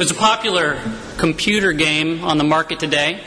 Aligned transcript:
There's 0.00 0.12
a 0.12 0.14
popular 0.14 0.80
computer 1.18 1.74
game 1.74 2.24
on 2.24 2.38
the 2.38 2.44
market 2.44 2.80
today. 2.80 3.22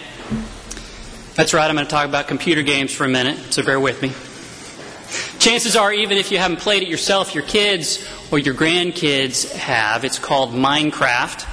That's 1.35 1.53
right, 1.53 1.69
I'm 1.69 1.75
going 1.75 1.85
to 1.85 1.91
talk 1.91 2.07
about 2.07 2.27
computer 2.27 2.63
games 2.63 2.91
for 2.91 3.05
a 3.05 3.07
minute, 3.07 3.53
so 3.53 3.61
bear 3.61 3.79
with 3.79 4.01
me. 4.01 4.11
Chances 5.37 5.75
are, 5.75 5.93
even 5.93 6.17
if 6.17 6.31
you 6.31 6.39
haven't 6.39 6.61
played 6.61 6.81
it 6.81 6.89
yourself, 6.89 7.35
your 7.35 7.43
kids 7.43 8.03
or 8.31 8.39
your 8.39 8.55
grandkids 8.55 9.53
have. 9.53 10.03
It's 10.03 10.17
called 10.17 10.49
Minecraft. 10.49 11.45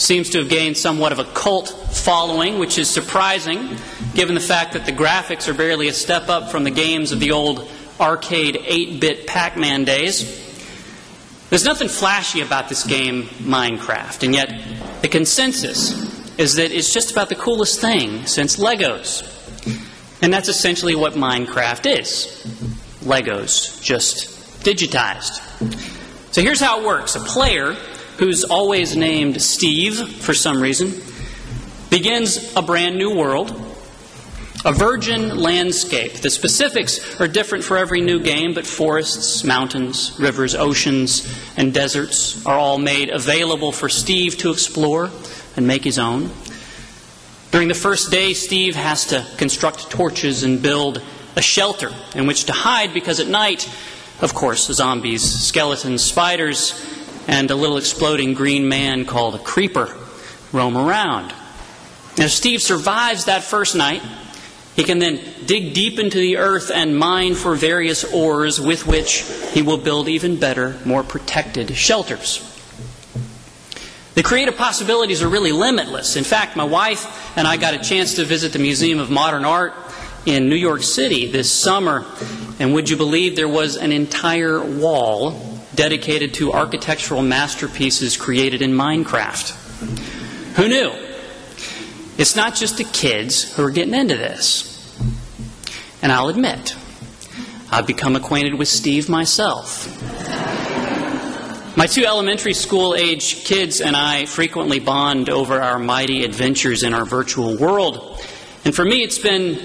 Seems 0.00 0.30
to 0.30 0.38
have 0.38 0.48
gained 0.48 0.78
somewhat 0.78 1.12
of 1.12 1.18
a 1.18 1.26
cult 1.26 1.68
following, 1.92 2.58
which 2.58 2.78
is 2.78 2.88
surprising 2.88 3.76
given 4.14 4.34
the 4.34 4.40
fact 4.40 4.72
that 4.72 4.86
the 4.86 4.92
graphics 4.92 5.46
are 5.46 5.52
barely 5.52 5.88
a 5.88 5.92
step 5.92 6.30
up 6.30 6.50
from 6.50 6.64
the 6.64 6.70
games 6.70 7.12
of 7.12 7.20
the 7.20 7.32
old 7.32 7.70
arcade 8.00 8.58
8 8.64 8.98
bit 8.98 9.26
Pac 9.26 9.58
Man 9.58 9.84
days. 9.84 10.41
There's 11.52 11.66
nothing 11.66 11.88
flashy 11.88 12.40
about 12.40 12.70
this 12.70 12.82
game, 12.82 13.24
Minecraft, 13.24 14.22
and 14.22 14.34
yet 14.34 14.54
the 15.02 15.08
consensus 15.08 15.90
is 16.38 16.54
that 16.54 16.72
it's 16.72 16.94
just 16.94 17.10
about 17.10 17.28
the 17.28 17.34
coolest 17.34 17.78
thing 17.78 18.24
since 18.24 18.56
Legos. 18.56 19.20
And 20.22 20.32
that's 20.32 20.48
essentially 20.48 20.94
what 20.94 21.12
Minecraft 21.12 21.98
is 21.98 22.42
Legos, 23.02 23.82
just 23.82 24.64
digitized. 24.64 25.42
So 26.32 26.40
here's 26.40 26.58
how 26.58 26.80
it 26.80 26.86
works 26.86 27.16
a 27.16 27.20
player 27.20 27.74
who's 28.16 28.44
always 28.44 28.96
named 28.96 29.42
Steve 29.42 30.08
for 30.22 30.32
some 30.32 30.58
reason 30.58 31.02
begins 31.90 32.56
a 32.56 32.62
brand 32.62 32.96
new 32.96 33.14
world 33.14 33.50
a 34.64 34.72
virgin 34.72 35.36
landscape. 35.36 36.14
The 36.14 36.30
specifics 36.30 37.20
are 37.20 37.26
different 37.26 37.64
for 37.64 37.76
every 37.76 38.00
new 38.00 38.20
game, 38.20 38.54
but 38.54 38.66
forests, 38.66 39.42
mountains, 39.42 40.16
rivers, 40.18 40.54
oceans, 40.54 41.26
and 41.56 41.74
deserts 41.74 42.44
are 42.46 42.58
all 42.58 42.78
made 42.78 43.10
available 43.10 43.72
for 43.72 43.88
Steve 43.88 44.38
to 44.38 44.50
explore 44.50 45.10
and 45.56 45.66
make 45.66 45.82
his 45.84 45.98
own. 45.98 46.30
During 47.50 47.68
the 47.68 47.74
first 47.74 48.10
day, 48.10 48.32
Steve 48.34 48.76
has 48.76 49.06
to 49.06 49.26
construct 49.36 49.90
torches 49.90 50.42
and 50.42 50.62
build 50.62 51.02
a 51.36 51.42
shelter 51.42 51.90
in 52.14 52.26
which 52.26 52.44
to 52.44 52.52
hide 52.52 52.94
because 52.94 53.20
at 53.20 53.26
night, 53.26 53.68
of 54.20 54.32
course, 54.32 54.66
zombies, 54.66 55.22
skeletons, 55.22 56.02
spiders, 56.02 56.72
and 57.26 57.50
a 57.50 57.54
little 57.54 57.76
exploding 57.76 58.34
green 58.34 58.68
man 58.68 59.04
called 59.04 59.34
a 59.34 59.38
creeper 59.38 59.94
roam 60.52 60.76
around. 60.76 61.34
As 62.18 62.32
Steve 62.32 62.62
survives 62.62 63.24
that 63.24 63.42
first 63.42 63.74
night, 63.74 64.02
he 64.74 64.84
can 64.84 64.98
then 64.98 65.20
dig 65.44 65.74
deep 65.74 65.98
into 65.98 66.18
the 66.18 66.38
earth 66.38 66.70
and 66.74 66.96
mine 66.96 67.34
for 67.34 67.54
various 67.54 68.04
ores 68.04 68.60
with 68.60 68.86
which 68.86 69.24
he 69.52 69.62
will 69.62 69.76
build 69.76 70.08
even 70.08 70.38
better, 70.38 70.76
more 70.84 71.02
protected 71.02 71.74
shelters. 71.76 72.48
The 74.14 74.22
creative 74.22 74.56
possibilities 74.56 75.22
are 75.22 75.28
really 75.28 75.52
limitless. 75.52 76.16
In 76.16 76.24
fact, 76.24 76.56
my 76.56 76.64
wife 76.64 77.36
and 77.36 77.46
I 77.46 77.56
got 77.56 77.74
a 77.74 77.78
chance 77.78 78.14
to 78.16 78.24
visit 78.24 78.52
the 78.52 78.58
Museum 78.58 78.98
of 78.98 79.10
Modern 79.10 79.44
Art 79.44 79.74
in 80.24 80.48
New 80.48 80.56
York 80.56 80.82
City 80.82 81.26
this 81.26 81.50
summer, 81.50 82.04
and 82.58 82.74
would 82.74 82.88
you 82.88 82.96
believe 82.96 83.36
there 83.36 83.48
was 83.48 83.76
an 83.76 83.90
entire 83.90 84.62
wall 84.62 85.58
dedicated 85.74 86.34
to 86.34 86.52
architectural 86.52 87.22
masterpieces 87.22 88.16
created 88.16 88.62
in 88.62 88.72
Minecraft? 88.72 89.50
Who 90.56 90.68
knew? 90.68 91.11
It's 92.18 92.36
not 92.36 92.54
just 92.54 92.76
the 92.76 92.84
kids 92.84 93.54
who 93.56 93.64
are 93.64 93.70
getting 93.70 93.94
into 93.94 94.16
this. 94.16 94.68
And 96.02 96.12
I'll 96.12 96.28
admit, 96.28 96.76
I've 97.70 97.86
become 97.86 98.16
acquainted 98.16 98.54
with 98.54 98.68
Steve 98.68 99.08
myself. 99.08 99.86
My 101.74 101.86
two 101.86 102.04
elementary 102.04 102.52
school 102.52 102.94
age 102.94 103.44
kids 103.44 103.80
and 103.80 103.96
I 103.96 104.26
frequently 104.26 104.78
bond 104.78 105.30
over 105.30 105.62
our 105.62 105.78
mighty 105.78 106.22
adventures 106.22 106.82
in 106.82 106.92
our 106.92 107.06
virtual 107.06 107.56
world. 107.56 108.20
And 108.66 108.74
for 108.74 108.84
me, 108.84 109.02
it's 109.02 109.18
been 109.18 109.58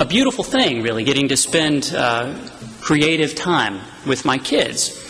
a 0.00 0.04
beautiful 0.04 0.42
thing, 0.42 0.82
really, 0.82 1.04
getting 1.04 1.28
to 1.28 1.36
spend 1.36 1.94
uh, 1.94 2.36
creative 2.80 3.36
time 3.36 3.80
with 4.04 4.24
my 4.24 4.38
kids. 4.38 5.02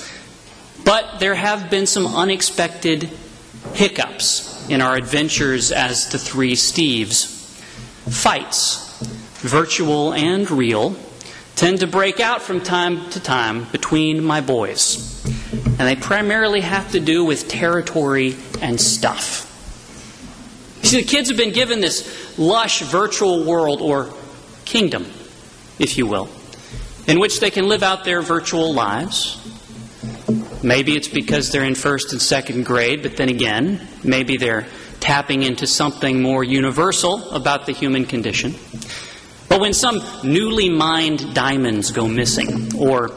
But 0.84 1.20
there 1.20 1.34
have 1.34 1.70
been 1.70 1.86
some 1.86 2.06
unexpected 2.06 3.08
hiccups 3.72 4.55
in 4.68 4.80
our 4.80 4.96
adventures 4.96 5.72
as 5.72 6.08
the 6.08 6.18
three 6.18 6.52
Steves. 6.52 7.34
Fights, 8.10 8.98
virtual 9.40 10.12
and 10.12 10.50
real, 10.50 10.96
tend 11.56 11.80
to 11.80 11.86
break 11.86 12.20
out 12.20 12.42
from 12.42 12.60
time 12.60 13.08
to 13.10 13.20
time 13.20 13.64
between 13.72 14.22
my 14.22 14.40
boys. 14.40 15.24
And 15.64 15.80
they 15.80 15.96
primarily 15.96 16.60
have 16.60 16.92
to 16.92 17.00
do 17.00 17.24
with 17.24 17.48
territory 17.48 18.36
and 18.60 18.80
stuff. 18.80 19.44
You 20.82 20.88
see, 20.88 21.00
the 21.00 21.06
kids 21.06 21.28
have 21.28 21.38
been 21.38 21.52
given 21.52 21.80
this 21.80 22.38
lush 22.38 22.82
virtual 22.82 23.44
world 23.44 23.80
or 23.80 24.12
kingdom, 24.64 25.06
if 25.78 25.98
you 25.98 26.06
will, 26.06 26.28
in 27.06 27.18
which 27.18 27.40
they 27.40 27.50
can 27.50 27.68
live 27.68 27.82
out 27.82 28.04
their 28.04 28.22
virtual 28.22 28.72
lives, 28.74 29.40
Maybe 30.66 30.96
it's 30.96 31.06
because 31.06 31.52
they're 31.52 31.62
in 31.62 31.76
first 31.76 32.10
and 32.10 32.20
second 32.20 32.64
grade, 32.64 33.04
but 33.04 33.16
then 33.16 33.28
again, 33.28 33.86
maybe 34.02 34.36
they're 34.36 34.66
tapping 34.98 35.44
into 35.44 35.64
something 35.64 36.20
more 36.20 36.42
universal 36.42 37.30
about 37.30 37.66
the 37.66 37.72
human 37.72 38.04
condition. 38.04 38.52
But 39.48 39.60
when 39.60 39.72
some 39.72 40.02
newly 40.24 40.68
mined 40.68 41.34
diamonds 41.34 41.92
go 41.92 42.08
missing, 42.08 42.76
or 42.76 43.12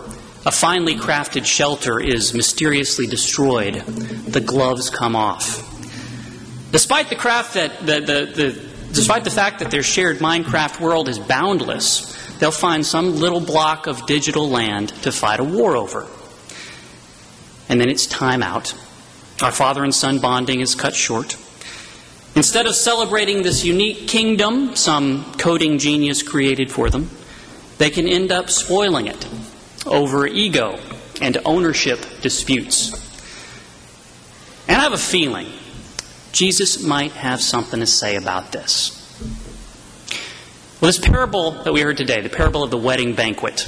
a 0.46 0.52
finely 0.52 0.94
crafted 0.94 1.44
shelter 1.44 2.00
is 2.00 2.36
mysteriously 2.36 3.08
destroyed, 3.08 3.78
the 4.28 4.42
gloves 4.42 4.92
come 4.92 5.16
off. 5.16 5.66
Despite 6.72 7.10
the 7.10 7.16
craft 7.16 7.56
that 7.56 7.80
the, 7.80 8.00
the, 8.00 8.32
the 8.32 8.70
despite 8.94 9.24
the 9.24 9.32
fact 9.32 9.58
that 9.58 9.72
their 9.72 9.82
shared 9.82 10.20
Minecraft 10.20 10.80
world 10.80 11.10
is 11.10 11.18
boundless, 11.18 12.16
they'll 12.38 12.52
find 12.52 12.86
some 12.86 13.16
little 13.16 13.42
block 13.42 13.88
of 13.88 14.06
digital 14.06 14.48
land 14.48 14.90
to 15.02 15.12
fight 15.12 15.40
a 15.40 15.44
war 15.44 15.76
over 15.76 16.08
and 17.70 17.80
then 17.80 17.90
it's 17.90 18.06
time 18.06 18.44
out. 18.44 18.74
Our 19.42 19.52
father 19.52 19.84
and 19.84 19.96
son 19.96 20.20
bonding 20.20 20.60
is 20.60 20.76
cut 20.76 20.96
short. 20.96 21.38
Instead 22.36 22.68
of 22.68 22.76
celebrating 22.76 23.44
this 23.44 23.64
unique 23.64 24.08
kingdom 24.08 24.76
some 24.76 25.34
coding 25.34 25.78
genius 25.78 26.22
created 26.24 26.72
for 26.72 26.90
them, 26.90 27.10
they 27.78 27.90
can 27.90 28.08
end 28.08 28.32
up 28.32 28.50
spoiling 28.50 29.08
it 29.08 29.28
over 29.86 30.28
ego 30.28 30.78
and 31.22 31.38
ownership 31.46 32.00
disputes. 32.22 32.92
And 34.68 34.78
I 34.78 34.84
have 34.84 34.94
a 34.94 34.98
feeling 34.98 35.48
Jesus 36.32 36.84
might 36.84 37.12
have 37.14 37.42
something 37.42 37.80
to 37.80 37.88
say 37.88 38.16
about 38.16 38.52
this. 38.52 38.96
Well, 40.80 40.88
this 40.88 41.00
parable 41.00 41.52
that 41.64 41.74
we 41.74 41.82
heard 41.82 41.98
today, 41.98 42.22
the 42.22 42.30
parable 42.30 42.64
of 42.64 42.72
the 42.72 42.78
wedding 42.78 43.14
banquet, 43.14 43.68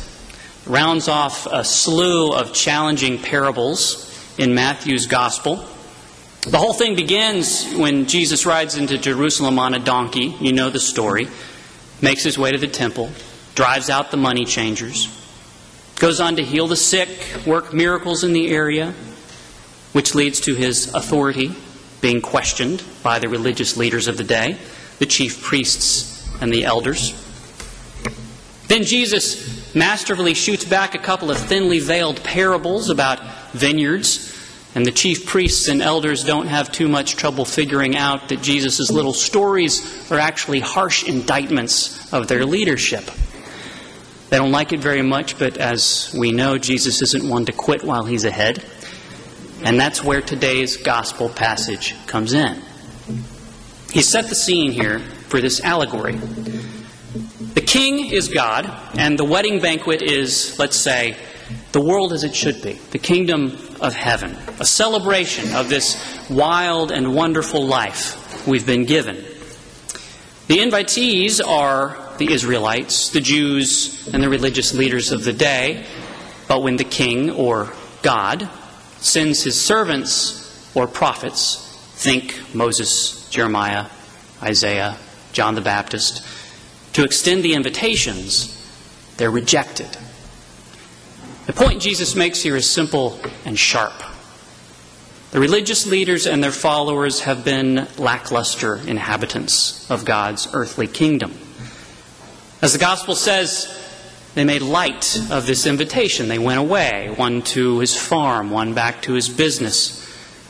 rounds 0.65 1.07
off 1.07 1.47
a 1.47 1.63
slew 1.63 2.33
of 2.33 2.53
challenging 2.53 3.19
parables 3.19 4.07
in 4.37 4.53
Matthew's 4.53 5.07
gospel. 5.07 5.65
The 6.41 6.57
whole 6.57 6.73
thing 6.73 6.95
begins 6.95 7.71
when 7.73 8.07
Jesus 8.07 8.45
rides 8.45 8.75
into 8.75 8.97
Jerusalem 8.97 9.59
on 9.59 9.73
a 9.73 9.79
donkey. 9.79 10.35
You 10.39 10.53
know 10.53 10.69
the 10.69 10.79
story. 10.79 11.27
Makes 12.01 12.23
his 12.23 12.37
way 12.37 12.51
to 12.51 12.57
the 12.57 12.67
temple, 12.67 13.11
drives 13.53 13.89
out 13.89 14.09
the 14.09 14.17
money 14.17 14.43
changers, 14.43 15.07
goes 15.99 16.19
on 16.19 16.37
to 16.37 16.43
heal 16.43 16.65
the 16.65 16.75
sick, 16.75 17.09
work 17.45 17.75
miracles 17.75 18.23
in 18.23 18.33
the 18.33 18.49
area, 18.49 18.95
which 19.91 20.15
leads 20.15 20.39
to 20.41 20.55
his 20.55 20.91
authority 20.95 21.55
being 22.01 22.19
questioned 22.19 22.83
by 23.03 23.19
the 23.19 23.29
religious 23.29 23.77
leaders 23.77 24.07
of 24.07 24.17
the 24.17 24.23
day, 24.23 24.57
the 24.97 25.05
chief 25.05 25.43
priests 25.43 26.27
and 26.41 26.51
the 26.51 26.65
elders. 26.65 27.13
Then 28.67 28.83
Jesus 28.83 29.60
masterfully 29.75 30.33
shoots 30.33 30.65
back 30.65 30.95
a 30.95 30.99
couple 30.99 31.31
of 31.31 31.37
thinly 31.37 31.79
veiled 31.79 32.23
parables 32.23 32.89
about 32.89 33.19
vineyards, 33.51 34.27
and 34.73 34.85
the 34.85 34.91
chief 34.91 35.25
priests 35.25 35.67
and 35.67 35.81
elders 35.81 36.23
don't 36.23 36.47
have 36.47 36.71
too 36.71 36.87
much 36.87 37.15
trouble 37.15 37.43
figuring 37.43 37.97
out 37.97 38.29
that 38.29 38.41
Jesus' 38.41 38.89
little 38.89 39.13
stories 39.13 40.11
are 40.11 40.19
actually 40.19 40.59
harsh 40.59 41.03
indictments 41.03 42.11
of 42.13 42.27
their 42.27 42.45
leadership. 42.45 43.03
They 44.29 44.37
don't 44.37 44.51
like 44.53 44.71
it 44.71 44.79
very 44.79 45.01
much, 45.01 45.37
but 45.37 45.57
as 45.57 46.15
we 46.17 46.31
know, 46.31 46.57
Jesus 46.57 47.01
isn't 47.01 47.27
one 47.27 47.45
to 47.45 47.51
quit 47.51 47.83
while 47.83 48.05
he's 48.05 48.23
ahead. 48.23 48.63
And 49.63 49.77
that's 49.77 50.01
where 50.03 50.21
today's 50.21 50.77
gospel 50.77 51.27
passage 51.27 51.93
comes 52.07 52.33
in. 52.33 52.61
He 53.91 54.01
set 54.01 54.29
the 54.29 54.35
scene 54.35 54.71
here 54.71 54.99
for 54.99 55.41
this 55.41 55.59
allegory. 55.61 56.17
King 57.71 58.11
is 58.11 58.27
God, 58.27 58.69
and 58.97 59.17
the 59.17 59.23
wedding 59.23 59.61
banquet 59.61 60.01
is, 60.01 60.59
let's 60.59 60.75
say, 60.75 61.15
the 61.71 61.79
world 61.79 62.11
as 62.11 62.25
it 62.25 62.35
should 62.35 62.61
be, 62.61 62.73
the 62.73 62.99
kingdom 62.99 63.57
of 63.79 63.93
heaven, 63.93 64.37
a 64.59 64.65
celebration 64.65 65.55
of 65.55 65.69
this 65.69 66.27
wild 66.29 66.91
and 66.91 67.15
wonderful 67.15 67.65
life 67.65 68.45
we've 68.45 68.65
been 68.65 68.83
given. 68.83 69.15
The 70.47 70.57
invitees 70.57 71.39
are 71.39 71.97
the 72.17 72.33
Israelites, 72.33 73.11
the 73.11 73.21
Jews, 73.21 74.05
and 74.13 74.21
the 74.21 74.27
religious 74.27 74.73
leaders 74.73 75.13
of 75.13 75.23
the 75.23 75.31
day. 75.31 75.85
But 76.49 76.63
when 76.63 76.75
the 76.75 76.83
king 76.83 77.31
or 77.31 77.71
God 78.01 78.49
sends 78.97 79.43
his 79.43 79.57
servants 79.57 80.69
or 80.75 80.87
prophets 80.87 81.69
Think 82.01 82.53
Moses, 82.53 83.29
Jeremiah, 83.29 83.85
Isaiah, 84.43 84.97
John 85.31 85.53
the 85.53 85.61
Baptist. 85.61 86.40
To 86.93 87.03
extend 87.03 87.43
the 87.43 87.53
invitations, 87.53 88.57
they're 89.17 89.31
rejected. 89.31 89.97
The 91.45 91.53
point 91.53 91.81
Jesus 91.81 92.15
makes 92.15 92.41
here 92.41 92.55
is 92.55 92.69
simple 92.69 93.19
and 93.45 93.57
sharp. 93.57 93.93
The 95.31 95.39
religious 95.39 95.87
leaders 95.87 96.27
and 96.27 96.43
their 96.43 96.51
followers 96.51 97.21
have 97.21 97.45
been 97.45 97.87
lackluster 97.97 98.75
inhabitants 98.75 99.89
of 99.89 100.03
God's 100.03 100.47
earthly 100.53 100.87
kingdom. 100.87 101.33
As 102.61 102.73
the 102.73 102.79
gospel 102.79 103.15
says, 103.15 103.77
they 104.35 104.43
made 104.43 104.61
light 104.61 105.17
of 105.31 105.45
this 105.47 105.65
invitation. 105.65 106.27
They 106.27 106.39
went 106.39 106.59
away, 106.59 107.13
one 107.15 107.41
to 107.43 107.79
his 107.79 107.97
farm, 107.97 108.51
one 108.51 108.73
back 108.73 109.01
to 109.03 109.13
his 109.13 109.29
business, 109.29 110.05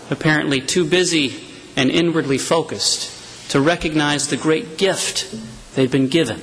apparently 0.10 0.62
too 0.62 0.86
busy 0.86 1.44
and 1.76 1.92
inwardly 1.92 2.38
focused 2.38 3.50
to 3.52 3.62
recognize 3.62 4.28
the 4.28 4.38
great 4.38 4.78
gift 4.78 5.34
they'd 5.76 5.92
been 5.92 6.08
given. 6.08 6.42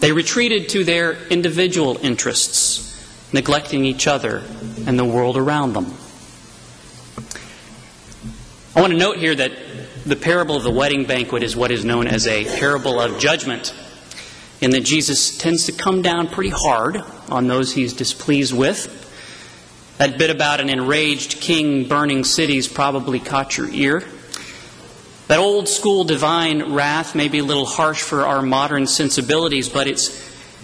They 0.00 0.12
retreated 0.12 0.70
to 0.70 0.84
their 0.84 1.12
individual 1.28 1.98
interests, 2.02 3.32
neglecting 3.32 3.84
each 3.84 4.06
other 4.06 4.42
and 4.86 4.98
the 4.98 5.04
world 5.04 5.36
around 5.36 5.74
them. 5.74 5.94
I 8.74 8.80
want 8.80 8.92
to 8.92 8.98
note 8.98 9.18
here 9.18 9.34
that 9.34 9.52
the 10.06 10.16
parable 10.16 10.56
of 10.56 10.62
the 10.62 10.70
wedding 10.70 11.04
banquet 11.04 11.42
is 11.42 11.54
what 11.54 11.70
is 11.70 11.84
known 11.84 12.06
as 12.06 12.26
a 12.26 12.44
parable 12.58 12.98
of 12.98 13.18
judgment 13.18 13.74
in 14.60 14.70
that 14.70 14.80
Jesus 14.80 15.36
tends 15.38 15.66
to 15.66 15.72
come 15.72 16.02
down 16.02 16.28
pretty 16.28 16.50
hard 16.50 17.02
on 17.28 17.46
those 17.46 17.72
he's 17.72 17.92
displeased 17.92 18.56
with. 18.56 18.96
That 19.98 20.18
bit 20.18 20.30
about 20.30 20.60
an 20.60 20.70
enraged 20.70 21.40
king 21.40 21.88
burning 21.88 22.24
cities 22.24 22.68
probably 22.68 23.20
caught 23.20 23.58
your 23.58 23.68
ear. 23.70 24.02
That 25.30 25.38
old 25.38 25.68
school 25.68 26.02
divine 26.02 26.72
wrath 26.72 27.14
may 27.14 27.28
be 27.28 27.38
a 27.38 27.44
little 27.44 27.64
harsh 27.64 28.02
for 28.02 28.26
our 28.26 28.42
modern 28.42 28.88
sensibilities, 28.88 29.68
but 29.68 29.86
it's 29.86 30.10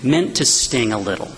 meant 0.02 0.38
to 0.38 0.44
sting 0.44 0.92
a 0.92 0.98
little. 0.98 1.30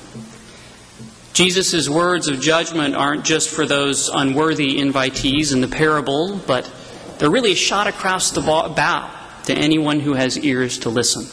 Jesus' 1.34 1.90
words 1.90 2.28
of 2.28 2.40
judgment 2.40 2.94
aren't 2.94 3.26
just 3.26 3.50
for 3.50 3.66
those 3.66 4.08
unworthy 4.08 4.80
invitees 4.80 5.52
in 5.52 5.60
the 5.60 5.68
parable, 5.68 6.40
but 6.46 6.72
they're 7.18 7.28
really 7.28 7.52
a 7.52 7.54
shot 7.54 7.86
across 7.86 8.30
the 8.30 8.40
bow 8.40 9.10
to 9.44 9.54
anyone 9.54 10.00
who 10.00 10.14
has 10.14 10.38
ears 10.38 10.78
to 10.78 10.88
listen. 10.88 11.26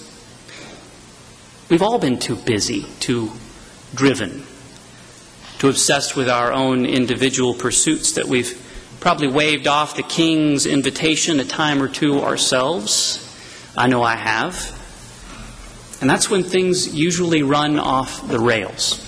We've 1.69 1.81
all 1.81 1.97
been 1.97 2.19
too 2.19 2.35
busy, 2.35 2.87
too 2.99 3.31
driven, 3.93 4.43
too 5.59 5.69
obsessed 5.69 6.17
with 6.17 6.27
our 6.27 6.51
own 6.51 6.85
individual 6.85 7.53
pursuits 7.53 8.11
that 8.15 8.25
we've 8.25 8.64
probably 9.05 9.27
waved 9.27 9.67
off 9.67 9.95
the 9.95 10.01
King's 10.01 10.65
invitation 10.65 11.39
a 11.39 11.45
time 11.45 11.79
or 11.79 11.87
two 11.87 12.21
ourselves. 12.21 13.21
I 13.77 13.85
know 13.85 14.01
I 14.01 14.15
have. 14.15 14.55
And 16.01 16.09
that's 16.09 16.27
when 16.27 16.41
things 16.41 16.91
usually 16.91 17.43
run 17.43 17.77
off 17.77 18.27
the 18.27 18.39
rails. 18.39 18.99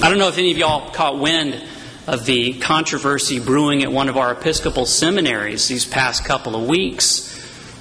I 0.00 0.08
don't 0.08 0.20
know 0.20 0.28
if 0.28 0.38
any 0.38 0.52
of 0.52 0.56
y'all 0.56 0.92
caught 0.92 1.18
wind 1.18 1.60
of 2.06 2.26
the 2.26 2.52
controversy 2.60 3.40
brewing 3.40 3.82
at 3.82 3.90
one 3.90 4.08
of 4.08 4.16
our 4.16 4.30
Episcopal 4.30 4.86
seminaries 4.86 5.66
these 5.66 5.84
past 5.84 6.24
couple 6.24 6.54
of 6.54 6.68
weeks 6.68 7.37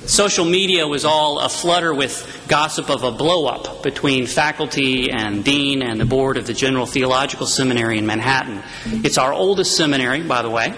Social 0.07 0.45
media 0.45 0.87
was 0.87 1.03
all 1.03 1.39
aflutter 1.39 1.93
with 1.93 2.45
gossip 2.47 2.89
of 2.89 3.03
a 3.03 3.11
blowup 3.11 3.83
between 3.83 4.25
faculty 4.25 5.11
and 5.11 5.43
dean 5.43 5.81
and 5.81 5.99
the 5.99 6.05
board 6.05 6.37
of 6.37 6.47
the 6.47 6.53
General 6.53 6.85
Theological 6.85 7.45
Seminary 7.45 7.97
in 7.97 8.05
Manhattan. 8.05 8.63
It's 9.03 9.17
our 9.17 9.33
oldest 9.33 9.75
seminary, 9.75 10.23
by 10.23 10.43
the 10.43 10.49
way, 10.49 10.73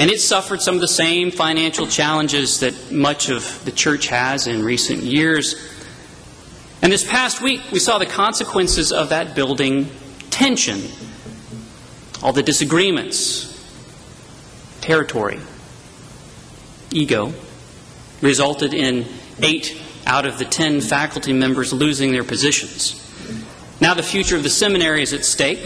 and 0.00 0.10
it 0.10 0.20
suffered 0.20 0.60
some 0.60 0.74
of 0.74 0.80
the 0.80 0.88
same 0.88 1.30
financial 1.30 1.86
challenges 1.86 2.58
that 2.58 2.90
much 2.90 3.28
of 3.28 3.64
the 3.64 3.70
church 3.70 4.08
has 4.08 4.48
in 4.48 4.64
recent 4.64 5.04
years. 5.04 5.54
And 6.82 6.90
this 6.90 7.08
past 7.08 7.40
week, 7.40 7.60
we 7.70 7.78
saw 7.78 7.98
the 7.98 8.06
consequences 8.06 8.90
of 8.90 9.10
that 9.10 9.36
building 9.36 9.88
tension, 10.30 10.82
all 12.20 12.32
the 12.32 12.42
disagreements, 12.42 13.46
territory, 14.80 15.38
ego 16.90 17.32
resulted 18.20 18.74
in 18.74 19.06
eight 19.42 19.80
out 20.06 20.26
of 20.26 20.38
the 20.38 20.44
ten 20.44 20.80
faculty 20.80 21.32
members 21.32 21.72
losing 21.72 22.12
their 22.12 22.24
positions. 22.24 22.96
Now, 23.80 23.94
the 23.94 24.02
future 24.02 24.36
of 24.36 24.42
the 24.42 24.50
seminary 24.50 25.02
is 25.02 25.12
at 25.12 25.24
stake. 25.24 25.60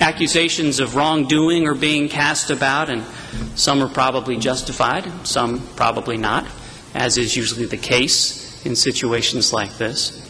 Accusations 0.00 0.80
of 0.80 0.94
wrongdoing 0.94 1.66
are 1.66 1.74
being 1.74 2.08
cast 2.08 2.50
about, 2.50 2.88
and 2.88 3.04
some 3.56 3.82
are 3.82 3.88
probably 3.88 4.36
justified, 4.36 5.26
some 5.26 5.66
probably 5.76 6.16
not, 6.16 6.46
as 6.94 7.18
is 7.18 7.36
usually 7.36 7.66
the 7.66 7.76
case 7.76 8.64
in 8.64 8.76
situations 8.76 9.52
like 9.52 9.76
this. 9.78 10.22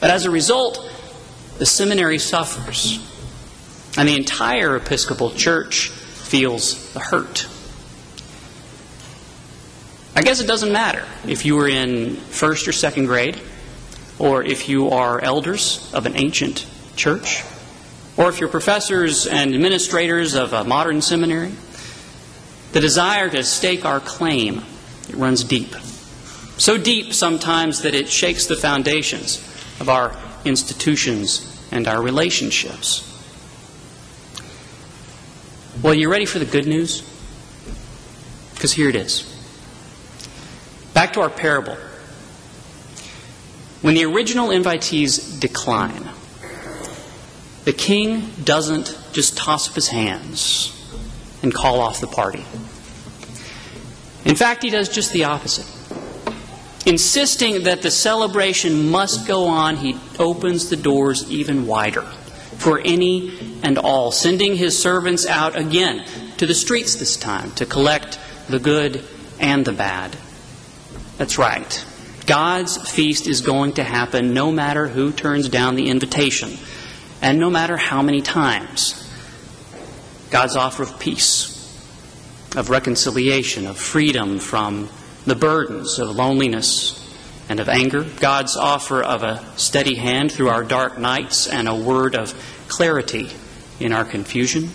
But 0.00 0.10
as 0.10 0.24
a 0.24 0.30
result, 0.30 0.90
the 1.58 1.66
seminary 1.66 2.18
suffers, 2.18 2.98
and 3.96 4.08
the 4.08 4.16
entire 4.16 4.76
Episcopal 4.76 5.30
Church 5.30 5.88
feels 5.88 6.92
the 6.92 7.00
hurt. 7.00 7.46
I 10.16 10.22
guess 10.22 10.40
it 10.40 10.46
doesn't 10.46 10.72
matter 10.72 11.04
if 11.26 11.44
you 11.44 11.56
were 11.56 11.68
in 11.68 12.14
first 12.14 12.68
or 12.68 12.72
second 12.72 13.06
grade, 13.06 13.40
or 14.18 14.44
if 14.44 14.68
you 14.68 14.90
are 14.90 15.20
elders 15.20 15.90
of 15.92 16.06
an 16.06 16.16
ancient 16.16 16.66
church, 16.94 17.42
or 18.16 18.28
if 18.28 18.38
you're 18.38 18.48
professors 18.48 19.26
and 19.26 19.54
administrators 19.54 20.34
of 20.34 20.52
a 20.52 20.62
modern 20.62 21.02
seminary. 21.02 21.52
The 22.72 22.80
desire 22.80 23.28
to 23.30 23.42
stake 23.42 23.84
our 23.84 24.00
claim 24.00 24.62
it 25.08 25.16
runs 25.16 25.44
deep. 25.44 25.74
So 26.56 26.78
deep 26.78 27.12
sometimes 27.12 27.82
that 27.82 27.94
it 27.94 28.08
shakes 28.08 28.46
the 28.46 28.56
foundations 28.56 29.38
of 29.80 29.88
our 29.88 30.16
institutions 30.44 31.68
and 31.72 31.88
our 31.88 32.00
relationships. 32.00 33.10
Well, 35.82 35.94
you're 35.94 36.10
ready 36.10 36.26
for 36.26 36.38
the 36.38 36.44
good 36.44 36.66
news? 36.66 37.02
Because 38.54 38.72
here 38.72 38.88
it 38.88 38.96
is. 38.96 39.33
Back 40.94 41.12
to 41.14 41.20
our 41.20 41.30
parable. 41.30 41.76
When 43.82 43.94
the 43.94 44.04
original 44.04 44.48
invitees 44.48 45.38
decline, 45.40 46.08
the 47.64 47.72
king 47.72 48.30
doesn't 48.42 48.98
just 49.12 49.36
toss 49.36 49.68
up 49.68 49.74
his 49.74 49.88
hands 49.88 50.70
and 51.42 51.52
call 51.52 51.80
off 51.80 52.00
the 52.00 52.06
party. 52.06 52.44
In 54.24 54.36
fact, 54.36 54.62
he 54.62 54.70
does 54.70 54.88
just 54.88 55.12
the 55.12 55.24
opposite. 55.24 55.66
Insisting 56.86 57.64
that 57.64 57.82
the 57.82 57.90
celebration 57.90 58.90
must 58.90 59.26
go 59.26 59.46
on, 59.46 59.76
he 59.76 59.96
opens 60.18 60.70
the 60.70 60.76
doors 60.76 61.30
even 61.30 61.66
wider 61.66 62.02
for 62.02 62.80
any 62.80 63.60
and 63.62 63.78
all, 63.78 64.12
sending 64.12 64.54
his 64.54 64.80
servants 64.80 65.26
out 65.26 65.56
again 65.56 66.04
to 66.36 66.46
the 66.46 66.54
streets 66.54 66.94
this 66.94 67.16
time 67.16 67.50
to 67.52 67.66
collect 67.66 68.18
the 68.48 68.58
good 68.58 69.02
and 69.40 69.64
the 69.64 69.72
bad. 69.72 70.16
That's 71.16 71.38
right. 71.38 71.84
God's 72.26 72.90
feast 72.90 73.26
is 73.28 73.42
going 73.42 73.74
to 73.74 73.84
happen 73.84 74.32
no 74.32 74.50
matter 74.50 74.88
who 74.88 75.12
turns 75.12 75.48
down 75.48 75.76
the 75.76 75.90
invitation 75.90 76.50
and 77.20 77.38
no 77.38 77.50
matter 77.50 77.76
how 77.76 78.02
many 78.02 78.20
times. 78.22 79.00
God's 80.30 80.56
offer 80.56 80.82
of 80.82 80.98
peace, 80.98 81.52
of 82.56 82.70
reconciliation, 82.70 83.66
of 83.66 83.78
freedom 83.78 84.38
from 84.38 84.88
the 85.26 85.36
burdens 85.36 85.98
of 85.98 86.10
loneliness 86.10 87.00
and 87.48 87.60
of 87.60 87.68
anger. 87.68 88.04
God's 88.20 88.56
offer 88.56 89.02
of 89.02 89.22
a 89.22 89.44
steady 89.56 89.94
hand 89.94 90.32
through 90.32 90.48
our 90.48 90.64
dark 90.64 90.98
nights 90.98 91.46
and 91.46 91.68
a 91.68 91.74
word 91.74 92.14
of 92.14 92.34
clarity 92.68 93.30
in 93.80 93.92
our 93.92 94.04
confusion. 94.04 94.70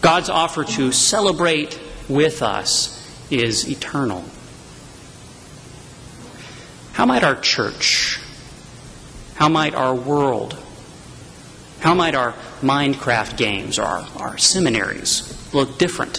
God's 0.00 0.30
offer 0.30 0.64
to 0.64 0.92
celebrate 0.92 1.78
with 2.08 2.42
us 2.42 2.96
is 3.30 3.68
eternal. 3.68 4.24
How 7.00 7.06
might 7.06 7.24
our 7.24 7.36
church, 7.36 8.20
how 9.34 9.48
might 9.48 9.74
our 9.74 9.94
world, 9.94 10.54
how 11.78 11.94
might 11.94 12.14
our 12.14 12.34
Minecraft 12.60 13.38
games 13.38 13.78
or 13.78 13.84
our, 13.84 14.06
our 14.16 14.36
seminaries 14.36 15.50
look 15.54 15.78
different 15.78 16.18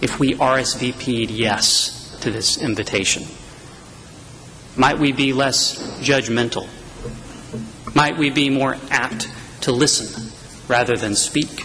if 0.00 0.20
we 0.20 0.34
RSVP'd 0.34 1.32
yes 1.32 2.16
to 2.20 2.30
this 2.30 2.58
invitation? 2.58 3.24
Might 4.76 5.00
we 5.00 5.10
be 5.10 5.32
less 5.32 5.74
judgmental? 5.98 6.68
Might 7.92 8.16
we 8.18 8.30
be 8.30 8.50
more 8.50 8.76
apt 8.92 9.26
to 9.62 9.72
listen 9.72 10.30
rather 10.68 10.96
than 10.96 11.16
speak? 11.16 11.64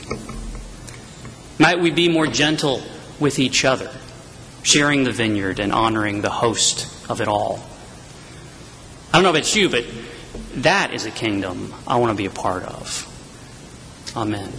Might 1.60 1.80
we 1.80 1.92
be 1.92 2.10
more 2.10 2.26
gentle 2.26 2.82
with 3.20 3.38
each 3.38 3.64
other, 3.64 3.92
sharing 4.64 5.04
the 5.04 5.12
vineyard 5.12 5.60
and 5.60 5.72
honoring 5.72 6.22
the 6.22 6.32
host 6.32 6.88
of 7.08 7.22
it 7.22 7.28
all? 7.28 7.64
I 9.14 9.18
don't 9.18 9.24
know 9.26 9.30
about 9.30 9.56
you, 9.56 9.70
but 9.70 9.86
that 10.56 10.92
is 10.92 11.06
a 11.06 11.12
kingdom 11.12 11.72
I 11.86 11.98
want 11.98 12.10
to 12.10 12.18
be 12.18 12.26
a 12.26 12.32
part 12.32 12.64
of. 12.64 13.08
Amen. 14.18 14.52